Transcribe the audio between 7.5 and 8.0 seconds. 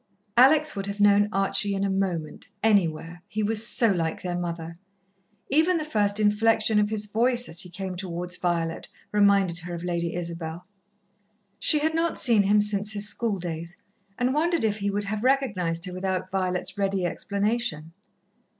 he came